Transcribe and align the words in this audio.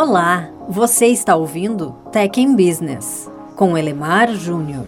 Olá, 0.00 0.48
você 0.68 1.06
está 1.06 1.34
ouvindo 1.34 1.90
Tech 2.12 2.40
in 2.40 2.54
Business 2.54 3.28
com 3.56 3.76
Elemar 3.76 4.32
Júnior. 4.32 4.86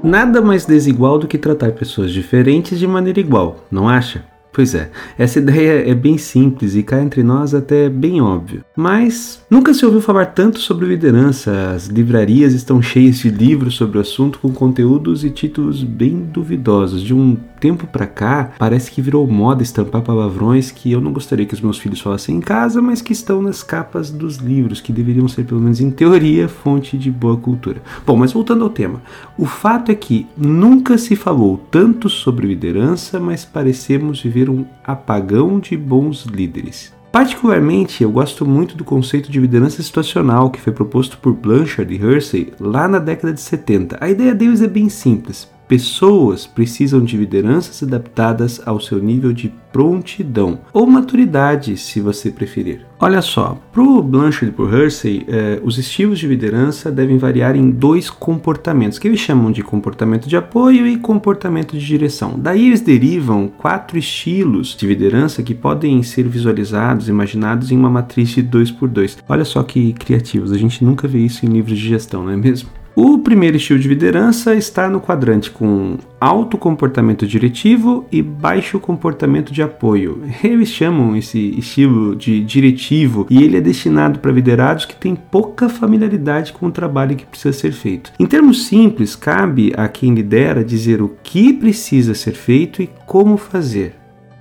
Nada 0.00 0.40
mais 0.40 0.64
desigual 0.64 1.18
do 1.18 1.26
que 1.26 1.36
tratar 1.36 1.72
pessoas 1.72 2.12
diferentes 2.12 2.78
de 2.78 2.86
maneira 2.86 3.18
igual, 3.18 3.56
não 3.68 3.88
acha? 3.88 4.24
Pois 4.52 4.74
é, 4.74 4.90
essa 5.16 5.38
ideia 5.38 5.88
é 5.88 5.94
bem 5.94 6.18
simples 6.18 6.74
e 6.74 6.82
cá 6.82 7.00
entre 7.00 7.22
nós 7.22 7.54
até 7.54 7.88
bem 7.88 8.20
óbvio. 8.20 8.64
Mas 8.76 9.44
nunca 9.48 9.72
se 9.72 9.84
ouviu 9.86 10.00
falar 10.00 10.26
tanto 10.26 10.58
sobre 10.58 10.86
liderança. 10.86 11.72
As 11.74 11.86
livrarias 11.86 12.52
estão 12.52 12.82
cheias 12.82 13.16
de 13.16 13.30
livros 13.30 13.76
sobre 13.76 13.98
o 13.98 14.00
assunto 14.00 14.38
com 14.40 14.52
conteúdos 14.52 15.24
e 15.24 15.30
títulos 15.30 15.84
bem 15.84 16.16
duvidosos. 16.16 17.02
De 17.02 17.14
um 17.14 17.36
tempo 17.60 17.86
para 17.86 18.06
cá, 18.06 18.52
parece 18.58 18.90
que 18.90 19.02
virou 19.02 19.26
moda 19.26 19.62
estampar 19.62 20.02
palavrões 20.02 20.70
que 20.70 20.90
eu 20.90 21.00
não 21.00 21.12
gostaria 21.12 21.46
que 21.46 21.54
os 21.54 21.60
meus 21.60 21.78
filhos 21.78 22.00
falassem 22.00 22.36
em 22.36 22.40
casa, 22.40 22.80
mas 22.80 23.02
que 23.02 23.12
estão 23.12 23.42
nas 23.42 23.62
capas 23.62 24.10
dos 24.10 24.36
livros, 24.36 24.80
que 24.80 24.92
deveriam 24.92 25.28
ser, 25.28 25.44
pelo 25.44 25.60
menos 25.60 25.80
em 25.80 25.90
teoria, 25.90 26.48
fonte 26.48 26.96
de 26.96 27.10
boa 27.10 27.36
cultura. 27.36 27.82
Bom, 28.06 28.16
mas 28.16 28.32
voltando 28.32 28.64
ao 28.64 28.70
tema, 28.70 29.02
o 29.36 29.44
fato 29.44 29.92
é 29.92 29.94
que 29.94 30.26
nunca 30.36 30.96
se 30.96 31.14
falou 31.14 31.60
tanto 31.70 32.08
sobre 32.08 32.46
liderança, 32.46 33.20
mas 33.20 33.44
parecemos 33.44 34.22
viver 34.22 34.39
um 34.48 34.64
apagão 34.84 35.58
de 35.58 35.76
bons 35.76 36.24
líderes. 36.24 36.94
Particularmente, 37.12 38.04
eu 38.04 38.10
gosto 38.10 38.46
muito 38.46 38.76
do 38.76 38.84
conceito 38.84 39.32
de 39.32 39.40
liderança 39.40 39.82
situacional 39.82 40.48
que 40.48 40.60
foi 40.60 40.72
proposto 40.72 41.18
por 41.18 41.34
Blanchard 41.34 41.92
e 41.92 42.00
Hersey 42.00 42.52
lá 42.60 42.86
na 42.86 43.00
década 43.00 43.32
de 43.32 43.40
70. 43.40 43.98
A 44.00 44.08
ideia 44.08 44.32
deles 44.32 44.62
é 44.62 44.68
bem 44.68 44.88
simples. 44.88 45.50
Pessoas 45.70 46.48
precisam 46.48 47.00
de 47.00 47.16
lideranças 47.16 47.80
adaptadas 47.80 48.60
ao 48.66 48.80
seu 48.80 48.98
nível 48.98 49.32
de 49.32 49.54
prontidão 49.72 50.58
ou 50.72 50.84
maturidade, 50.84 51.76
se 51.76 52.00
você 52.00 52.28
preferir. 52.28 52.84
Olha 52.98 53.22
só, 53.22 53.56
para 53.70 53.80
o 53.80 54.02
Blanchard 54.02 54.46
e 54.46 54.50
para 54.50 54.64
o 54.64 54.74
Hersey, 54.74 55.24
eh, 55.28 55.60
os 55.62 55.78
estilos 55.78 56.18
de 56.18 56.26
liderança 56.26 56.90
devem 56.90 57.18
variar 57.18 57.54
em 57.54 57.70
dois 57.70 58.10
comportamentos, 58.10 58.98
que 58.98 59.06
eles 59.06 59.20
chamam 59.20 59.52
de 59.52 59.62
comportamento 59.62 60.28
de 60.28 60.36
apoio 60.36 60.88
e 60.88 60.96
comportamento 60.96 61.78
de 61.78 61.86
direção. 61.86 62.34
Daí 62.36 62.66
eles 62.66 62.80
derivam 62.80 63.46
quatro 63.46 63.96
estilos 63.96 64.74
de 64.76 64.88
liderança 64.88 65.40
que 65.40 65.54
podem 65.54 66.02
ser 66.02 66.26
visualizados, 66.26 67.08
imaginados 67.08 67.70
em 67.70 67.78
uma 67.78 67.88
matriz 67.88 68.30
de 68.30 68.42
2 68.42 68.72
por 68.72 68.88
2 68.88 69.18
Olha 69.28 69.44
só 69.44 69.62
que 69.62 69.92
criativos, 69.92 70.50
a 70.50 70.58
gente 70.58 70.84
nunca 70.84 71.06
vê 71.06 71.20
isso 71.20 71.46
em 71.46 71.48
livros 71.48 71.78
de 71.78 71.88
gestão, 71.90 72.24
não 72.24 72.32
é 72.32 72.36
mesmo? 72.36 72.79
O 73.02 73.16
primeiro 73.16 73.56
estilo 73.56 73.78
de 73.78 73.88
liderança 73.88 74.54
está 74.54 74.86
no 74.90 75.00
quadrante 75.00 75.50
com 75.50 75.96
alto 76.20 76.58
comportamento 76.58 77.26
diretivo 77.26 78.04
e 78.12 78.20
baixo 78.20 78.78
comportamento 78.78 79.54
de 79.54 79.62
apoio. 79.62 80.22
Eles 80.44 80.68
chamam 80.68 81.16
esse 81.16 81.38
estilo 81.58 82.14
de 82.14 82.44
diretivo 82.44 83.26
e 83.30 83.42
ele 83.42 83.56
é 83.56 83.60
destinado 83.62 84.18
para 84.18 84.30
liderados 84.30 84.84
que 84.84 84.94
têm 84.94 85.14
pouca 85.16 85.66
familiaridade 85.66 86.52
com 86.52 86.66
o 86.66 86.70
trabalho 86.70 87.16
que 87.16 87.24
precisa 87.24 87.54
ser 87.54 87.72
feito. 87.72 88.12
Em 88.20 88.26
termos 88.26 88.66
simples, 88.66 89.16
cabe 89.16 89.72
a 89.78 89.88
quem 89.88 90.12
lidera 90.12 90.62
dizer 90.62 91.00
o 91.00 91.16
que 91.22 91.54
precisa 91.54 92.12
ser 92.12 92.34
feito 92.34 92.82
e 92.82 92.90
como 93.06 93.38
fazer. 93.38 93.94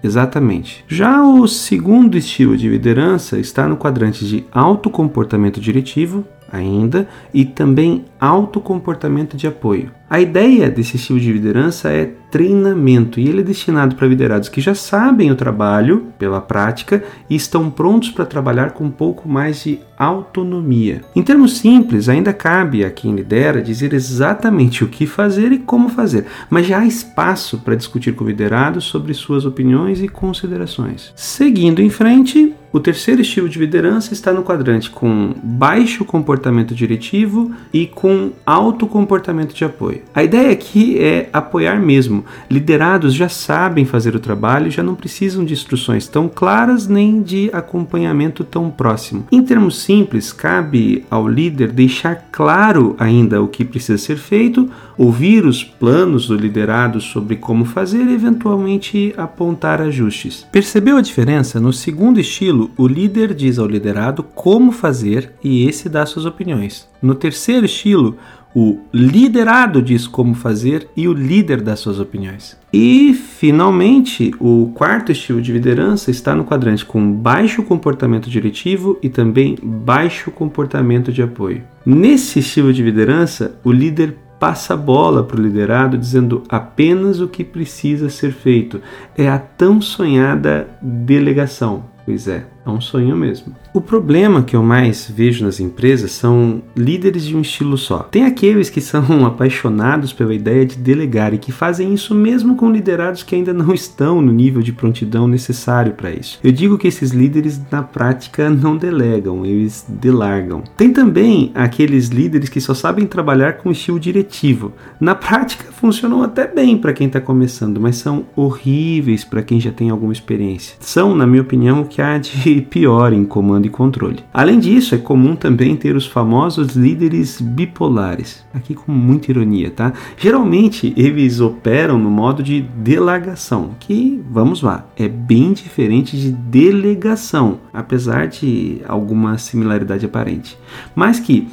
Exatamente. 0.03 0.83
Já 0.85 1.23
o 1.23 1.47
segundo 1.47 2.17
estilo 2.17 2.57
de 2.57 2.67
liderança 2.67 3.39
está 3.39 3.69
no 3.69 3.77
quadrante 3.77 4.25
de 4.25 4.43
alto 4.51 4.89
comportamento 4.89 5.61
diretivo 5.61 6.25
ainda 6.51 7.07
e 7.33 7.45
também 7.45 8.05
alto 8.19 8.59
comportamento 8.59 9.37
de 9.37 9.47
apoio. 9.47 9.91
A 10.09 10.19
ideia 10.19 10.71
desse 10.71 10.95
estilo 10.95 11.19
de 11.19 11.31
liderança 11.31 11.91
é 11.91 12.11
treinamento 12.31 13.19
e 13.19 13.27
ele 13.27 13.41
é 13.41 13.43
destinado 13.43 13.95
para 13.95 14.07
liderados 14.07 14.49
que 14.49 14.59
já 14.59 14.73
sabem 14.73 15.31
o 15.31 15.35
trabalho 15.35 16.07
pela 16.17 16.41
prática 16.41 17.03
e 17.29 17.35
estão 17.35 17.69
prontos 17.69 18.09
para 18.09 18.25
trabalhar 18.25 18.71
com 18.71 18.85
um 18.85 18.91
pouco 18.91 19.29
mais 19.29 19.63
de 19.63 19.79
autonomia. 19.97 21.01
Em 21.15 21.21
termos 21.21 21.59
simples, 21.59 22.09
ainda 22.09 22.33
cabe 22.33 22.83
a 22.83 22.89
quem 22.89 23.15
lidera 23.15 23.61
dizer 23.61 23.93
exatamente 23.93 24.83
o 24.83 24.87
que 24.87 25.05
fazer 25.05 25.51
e 25.51 25.59
como 25.59 25.89
fazer, 25.89 26.25
mas 26.49 26.65
já 26.65 26.79
há 26.79 26.87
espaço 26.87 27.59
para 27.59 27.75
discutir 27.75 28.15
com 28.15 28.25
liderados 28.25 28.85
sobre 28.85 29.13
suas 29.13 29.45
opiniões 29.45 30.01
e 30.01 30.07
considerações. 30.07 31.13
Seguindo 31.15 31.81
em 31.81 31.89
frente, 31.89 32.55
o 32.71 32.79
terceiro 32.79 33.21
estilo 33.21 33.49
de 33.49 33.59
liderança 33.59 34.13
está 34.13 34.31
no 34.31 34.43
quadrante 34.43 34.89
com 34.89 35.33
baixo 35.43 36.05
comportamento 36.05 36.75
diretivo 36.75 37.51
e 37.73 37.87
com 37.87 38.31
alto 38.45 38.85
comportamento 38.85 39.53
de 39.53 39.65
apoio. 39.65 40.01
A 40.13 40.23
ideia 40.23 40.51
aqui 40.51 40.99
é 40.99 41.29
apoiar 41.33 41.79
mesmo. 41.79 42.23
Liderados 42.49 43.13
já 43.13 43.27
sabem 43.27 43.85
fazer 43.85 44.15
o 44.15 44.19
trabalho 44.19 44.69
já 44.69 44.83
não 44.83 44.95
precisam 44.95 45.43
de 45.43 45.53
instruções 45.53 46.07
tão 46.07 46.29
claras 46.29 46.87
nem 46.87 47.21
de 47.21 47.49
acompanhamento 47.53 48.43
tão 48.43 48.69
próximo. 48.69 49.25
Em 49.31 49.41
termos 49.41 49.81
simples, 49.81 50.31
cabe 50.31 51.05
ao 51.09 51.27
líder 51.27 51.71
deixar 51.71 52.27
claro 52.31 52.95
ainda 52.99 53.41
o 53.41 53.47
que 53.47 53.65
precisa 53.65 53.97
ser 53.97 54.17
feito, 54.17 54.69
ouvir 54.97 55.45
os 55.45 55.63
planos 55.63 56.27
do 56.27 56.35
liderado 56.35 56.99
sobre 57.01 57.35
como 57.35 57.65
fazer 57.65 58.05
e 58.05 58.13
eventualmente 58.13 59.13
apontar 59.17 59.81
ajustes. 59.81 60.45
Percebeu 60.51 60.97
a 60.97 61.01
diferença? 61.01 61.59
No 61.59 61.71
segundo 61.71 62.19
estilo, 62.19 62.58
estilo, 62.59 62.71
o 62.77 62.87
líder 62.87 63.33
diz 63.33 63.57
ao 63.57 63.67
liderado 63.67 64.23
como 64.23 64.71
fazer 64.71 65.31
e 65.43 65.67
esse 65.67 65.87
dá 65.87 66.05
suas 66.05 66.25
opiniões. 66.25 66.89
No 67.01 67.15
terceiro 67.15 67.65
estilo, 67.65 68.17
o 68.53 68.79
liderado 68.91 69.81
diz 69.81 70.07
como 70.07 70.33
fazer 70.33 70.87
e 70.97 71.07
o 71.07 71.13
líder 71.13 71.61
dá 71.61 71.75
suas 71.75 71.99
opiniões. 71.99 72.57
E, 72.73 73.13
finalmente, 73.13 74.33
o 74.39 74.71
quarto 74.73 75.11
estilo 75.11 75.41
de 75.41 75.53
liderança 75.53 76.09
está 76.11 76.35
no 76.35 76.43
quadrante 76.43 76.83
com 76.83 77.11
baixo 77.13 77.63
comportamento 77.63 78.29
diretivo 78.29 78.97
e 79.01 79.09
também 79.09 79.55
baixo 79.61 80.31
comportamento 80.31 81.11
de 81.11 81.21
apoio. 81.21 81.63
Nesse 81.85 82.39
estilo 82.39 82.73
de 82.73 82.83
liderança, 82.83 83.55
o 83.63 83.71
líder 83.71 84.17
passa 84.39 84.73
a 84.73 84.77
bola 84.77 85.21
para 85.21 85.39
o 85.39 85.43
liderado 85.43 85.97
dizendo 85.97 86.43
apenas 86.47 87.19
o 87.19 87.27
que 87.27 87.43
precisa 87.43 88.09
ser 88.09 88.31
feito. 88.31 88.81
É 89.17 89.27
a 89.27 89.37
tão 89.37 89.81
sonhada 89.81 90.67
delegação. 90.81 91.83
Pois 92.09 92.27
é, 92.27 92.43
é 92.69 92.73
um 92.73 92.81
sonho 92.81 93.15
mesmo. 93.15 93.55
O 93.73 93.81
problema 93.81 94.41
que 94.41 94.55
eu 94.55 94.63
mais 94.63 95.09
vejo 95.09 95.45
nas 95.45 95.59
empresas 95.59 96.11
são 96.11 96.61
líderes 96.75 97.23
de 97.23 97.35
um 97.35 97.41
estilo 97.41 97.77
só. 97.77 97.99
Tem 97.99 98.25
aqueles 98.25 98.69
que 98.69 98.81
são 98.81 99.03
apaixonados 99.25 100.11
pela 100.11 100.33
ideia 100.33 100.65
de 100.65 100.75
delegar 100.75 101.33
e 101.33 101.37
que 101.37 101.51
fazem 101.51 101.93
isso 101.93 102.15
mesmo 102.15 102.55
com 102.55 102.71
liderados 102.71 103.23
que 103.23 103.35
ainda 103.35 103.53
não 103.53 103.73
estão 103.73 104.21
no 104.21 104.31
nível 104.31 104.61
de 104.61 104.73
prontidão 104.73 105.27
necessário 105.27 105.93
para 105.93 106.11
isso. 106.11 106.39
Eu 106.43 106.51
digo 106.51 106.77
que 106.77 106.87
esses 106.87 107.11
líderes 107.11 107.61
na 107.71 107.83
prática 107.83 108.49
não 108.49 108.75
delegam, 108.75 109.45
eles 109.45 109.85
delargam. 109.87 110.63
Tem 110.75 110.91
também 110.91 111.51
aqueles 111.53 112.07
líderes 112.07 112.49
que 112.49 112.59
só 112.59 112.73
sabem 112.73 113.05
trabalhar 113.05 113.53
com 113.57 113.71
estilo 113.71 113.99
diretivo. 113.99 114.73
Na 114.99 115.15
prática 115.15 115.71
funcionam 115.79 116.23
até 116.23 116.47
bem 116.47 116.77
para 116.77 116.93
quem 116.93 117.07
está 117.07 117.21
começando, 117.21 117.79
mas 117.79 117.97
são 117.97 118.25
horríveis 118.35 119.23
para 119.23 119.43
quem 119.43 119.59
já 119.59 119.71
tem 119.71 119.89
alguma 119.89 120.13
experiência. 120.13 120.75
São, 120.79 121.15
na 121.15 121.27
minha 121.27 121.41
opinião, 121.41 121.81
o 121.81 121.85
que 121.85 122.01
há 122.01 122.17
de 122.17 122.58
pior 122.61 123.13
em 123.13 123.25
comando 123.25 123.65
e 123.65 123.69
controle. 123.69 124.23
Além 124.33 124.59
disso, 124.59 124.95
é 124.95 124.97
comum 124.97 125.35
também 125.35 125.75
ter 125.75 125.95
os 125.95 126.05
famosos 126.05 126.75
líderes 126.75 127.39
bipolares, 127.41 128.45
aqui 128.53 128.73
com 128.73 128.91
muita 128.91 129.31
ironia, 129.31 129.71
tá? 129.71 129.93
Geralmente 130.17 130.93
eles 130.95 131.39
operam 131.39 131.97
no 131.97 132.09
modo 132.09 132.41
de 132.43 132.61
delegação, 132.61 133.71
que, 133.79 134.21
vamos 134.29 134.61
lá, 134.61 134.85
é 134.97 135.07
bem 135.07 135.53
diferente 135.53 136.17
de 136.17 136.31
delegação, 136.31 137.59
apesar 137.73 138.27
de 138.27 138.81
alguma 138.87 139.37
similaridade 139.37 140.05
aparente. 140.05 140.57
Mas 140.95 141.19
que 141.19 141.47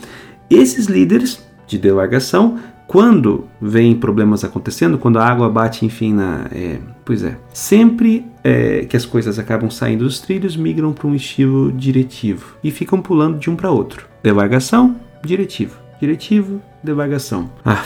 esses 0.48 0.86
líderes 0.86 1.44
de 1.66 1.78
delegação 1.78 2.56
quando 2.86 3.46
vem 3.60 3.96
problemas 3.96 4.44
acontecendo, 4.44 4.96
quando 4.96 5.18
a 5.18 5.26
água 5.26 5.48
bate, 5.50 5.84
enfim, 5.84 6.14
na. 6.14 6.46
É, 6.52 6.78
pois 7.04 7.22
é. 7.24 7.36
Sempre 7.52 8.24
é, 8.46 8.84
que 8.84 8.96
as 8.96 9.04
coisas 9.04 9.40
acabam 9.40 9.68
saindo 9.68 10.04
dos 10.04 10.20
trilhos, 10.20 10.56
migram 10.56 10.92
para 10.92 11.08
um 11.08 11.16
estilo 11.16 11.72
diretivo 11.72 12.54
e 12.62 12.70
ficam 12.70 13.02
pulando 13.02 13.40
de 13.40 13.50
um 13.50 13.56
para 13.56 13.72
outro. 13.72 14.06
Devagação, 14.22 14.94
diretivo. 15.24 15.76
Diretivo, 16.00 16.62
devagação. 16.80 17.50
Ah, 17.64 17.82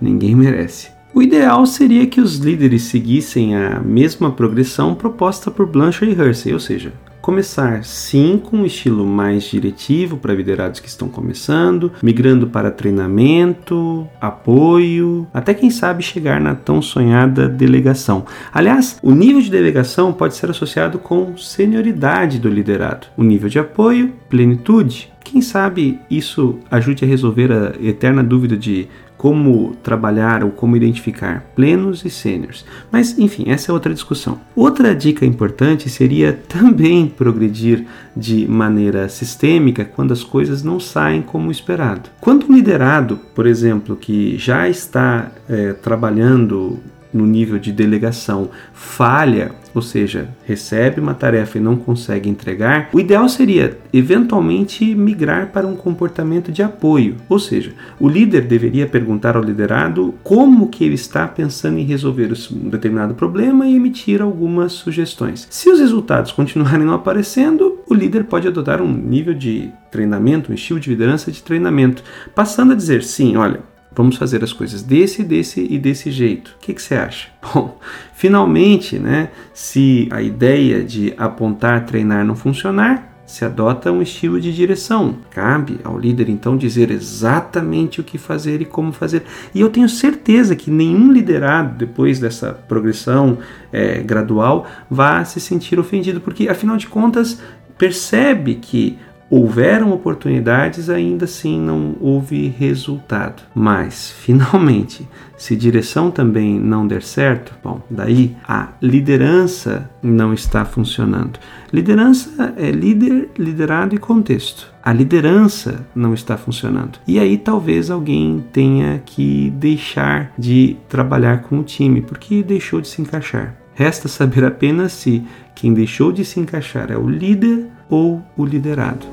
ninguém 0.00 0.36
merece. 0.36 0.90
O 1.12 1.20
ideal 1.20 1.66
seria 1.66 2.06
que 2.06 2.20
os 2.20 2.36
líderes 2.36 2.82
seguissem 2.82 3.56
a 3.56 3.80
mesma 3.80 4.30
progressão 4.30 4.94
proposta 4.94 5.50
por 5.50 5.66
Blanchard 5.66 6.14
e 6.14 6.20
Hersey, 6.20 6.52
ou 6.52 6.60
seja, 6.60 6.92
começar 7.28 7.84
sim 7.84 8.40
com 8.42 8.56
um 8.56 8.64
estilo 8.64 9.04
mais 9.04 9.44
diretivo 9.44 10.16
para 10.16 10.32
liderados 10.32 10.80
que 10.80 10.88
estão 10.88 11.10
começando, 11.10 11.92
migrando 12.02 12.46
para 12.46 12.70
treinamento, 12.70 14.08
apoio, 14.18 15.28
até 15.34 15.52
quem 15.52 15.68
sabe 15.68 16.02
chegar 16.02 16.40
na 16.40 16.54
tão 16.54 16.80
sonhada 16.80 17.46
delegação. 17.46 18.24
Aliás, 18.50 18.98
o 19.02 19.12
nível 19.12 19.42
de 19.42 19.50
delegação 19.50 20.10
pode 20.10 20.36
ser 20.36 20.48
associado 20.48 20.98
com 20.98 21.36
senioridade 21.36 22.38
do 22.38 22.48
liderado, 22.48 23.08
o 23.14 23.22
nível 23.22 23.50
de 23.50 23.58
apoio, 23.58 24.14
plenitude. 24.30 25.12
Quem 25.22 25.42
sabe 25.42 26.00
isso 26.10 26.58
ajude 26.70 27.04
a 27.04 27.08
resolver 27.08 27.52
a 27.52 27.74
eterna 27.86 28.24
dúvida 28.24 28.56
de 28.56 28.88
como 29.18 29.74
trabalhar 29.82 30.44
ou 30.44 30.50
como 30.50 30.76
identificar 30.76 31.44
plenos 31.54 32.04
e 32.04 32.08
sêniores. 32.08 32.64
Mas, 32.90 33.18
enfim, 33.18 33.50
essa 33.50 33.72
é 33.72 33.74
outra 33.74 33.92
discussão. 33.92 34.40
Outra 34.54 34.94
dica 34.94 35.26
importante 35.26 35.90
seria 35.90 36.32
também 36.48 37.08
progredir 37.08 37.84
de 38.16 38.46
maneira 38.46 39.08
sistêmica 39.08 39.84
quando 39.84 40.12
as 40.12 40.22
coisas 40.22 40.62
não 40.62 40.78
saem 40.78 41.20
como 41.20 41.50
esperado. 41.50 42.08
Quando 42.20 42.48
um 42.48 42.54
liderado, 42.54 43.18
por 43.34 43.44
exemplo, 43.44 43.96
que 43.96 44.38
já 44.38 44.68
está 44.68 45.32
é, 45.48 45.72
trabalhando 45.72 46.78
no 47.12 47.26
nível 47.26 47.58
de 47.58 47.72
delegação 47.72 48.50
falha, 48.72 49.52
ou 49.74 49.82
seja, 49.82 50.28
recebe 50.44 51.00
uma 51.00 51.14
tarefa 51.14 51.58
e 51.58 51.60
não 51.60 51.76
consegue 51.76 52.28
entregar, 52.28 52.88
o 52.92 53.00
ideal 53.00 53.28
seria 53.28 53.78
eventualmente 53.92 54.94
migrar 54.94 55.50
para 55.52 55.66
um 55.66 55.76
comportamento 55.76 56.50
de 56.50 56.62
apoio, 56.62 57.16
ou 57.28 57.38
seja, 57.38 57.72
o 57.98 58.08
líder 58.08 58.42
deveria 58.42 58.86
perguntar 58.86 59.36
ao 59.36 59.42
liderado 59.42 60.14
como 60.22 60.68
que 60.68 60.84
ele 60.84 60.94
está 60.94 61.26
pensando 61.26 61.78
em 61.78 61.84
resolver 61.84 62.30
um 62.52 62.68
determinado 62.68 63.14
problema 63.14 63.66
e 63.66 63.76
emitir 63.76 64.20
algumas 64.20 64.72
sugestões. 64.72 65.46
Se 65.50 65.70
os 65.70 65.80
resultados 65.80 66.32
continuarem 66.32 66.86
não 66.86 66.94
aparecendo, 66.94 67.78
o 67.88 67.94
líder 67.94 68.24
pode 68.24 68.48
adotar 68.48 68.82
um 68.82 68.92
nível 68.92 69.34
de 69.34 69.70
treinamento, 69.90 70.50
um 70.50 70.54
estilo 70.54 70.80
de 70.80 70.90
liderança 70.90 71.30
de 71.30 71.42
treinamento, 71.42 72.02
passando 72.34 72.72
a 72.72 72.76
dizer 72.76 73.02
sim, 73.02 73.36
olha, 73.36 73.60
Vamos 73.94 74.16
fazer 74.16 74.44
as 74.44 74.52
coisas 74.52 74.82
desse, 74.82 75.22
desse 75.22 75.66
e 75.68 75.78
desse 75.78 76.10
jeito. 76.10 76.54
O 76.56 76.58
que, 76.60 76.74
que, 76.74 76.82
você 76.82 76.94
acha? 76.94 77.28
Bom, 77.54 77.78
finalmente, 78.14 78.98
né, 78.98 79.30
se 79.52 80.08
a 80.10 80.22
ideia 80.22 80.84
de 80.84 81.14
apontar, 81.16 81.84
treinar 81.84 82.24
não 82.24 82.36
funcionar, 82.36 83.08
se 83.28 83.44
adota 83.44 83.92
um 83.92 84.00
estilo 84.00 84.40
de 84.40 84.54
direção. 84.54 85.16
Cabe 85.30 85.78
ao 85.84 85.98
líder 85.98 86.30
então 86.30 86.56
dizer 86.56 86.90
exatamente 86.90 88.00
o 88.00 88.04
que 88.04 88.16
fazer 88.16 88.62
e 88.62 88.64
como 88.64 88.90
fazer. 88.90 89.22
E 89.54 89.60
eu 89.60 89.68
tenho 89.68 89.88
certeza 89.88 90.56
que 90.56 90.70
nenhum 90.70 91.12
liderado, 91.12 91.76
depois 91.76 92.18
dessa 92.18 92.54
progressão 92.54 93.38
é, 93.70 94.00
gradual, 94.00 94.66
vá 94.90 95.22
se 95.26 95.40
sentir 95.40 95.78
ofendido, 95.78 96.22
porque 96.22 96.48
afinal 96.48 96.78
de 96.78 96.86
contas 96.86 97.38
percebe 97.76 98.54
que 98.54 98.98
houveram 99.30 99.92
oportunidades, 99.92 100.88
ainda 100.88 101.24
assim 101.24 101.60
não 101.60 101.96
houve 102.00 102.48
resultado. 102.48 103.42
Mas, 103.54 104.10
finalmente, 104.18 105.08
se 105.36 105.54
direção 105.54 106.10
também 106.10 106.58
não 106.58 106.86
der 106.86 107.02
certo, 107.02 107.54
bom, 107.62 107.80
daí 107.88 108.36
a 108.46 108.70
liderança 108.82 109.88
não 110.02 110.32
está 110.32 110.64
funcionando. 110.64 111.38
Liderança 111.72 112.54
é 112.56 112.70
líder, 112.70 113.30
liderado 113.38 113.94
e 113.94 113.98
contexto. 113.98 114.72
A 114.82 114.92
liderança 114.92 115.86
não 115.94 116.14
está 116.14 116.36
funcionando. 116.36 116.98
E 117.06 117.18
aí 117.18 117.36
talvez 117.36 117.90
alguém 117.90 118.44
tenha 118.52 119.02
que 119.04 119.50
deixar 119.50 120.32
de 120.38 120.76
trabalhar 120.88 121.42
com 121.42 121.60
o 121.60 121.62
time, 121.62 122.00
porque 122.00 122.42
deixou 122.42 122.80
de 122.80 122.88
se 122.88 123.02
encaixar. 123.02 123.54
Resta 123.74 124.08
saber 124.08 124.44
apenas 124.44 124.92
se 124.92 125.22
quem 125.54 125.72
deixou 125.72 126.10
de 126.10 126.24
se 126.24 126.40
encaixar 126.40 126.90
é 126.90 126.96
o 126.96 127.08
líder 127.08 127.66
ou 127.88 128.22
o 128.36 128.44
liderado. 128.44 129.06